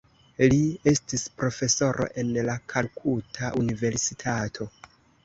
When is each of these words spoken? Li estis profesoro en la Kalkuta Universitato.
Li 0.51 0.59
estis 0.91 1.25
profesoro 1.41 2.07
en 2.21 2.31
la 2.47 2.55
Kalkuta 2.73 3.53
Universitato. 3.61 4.69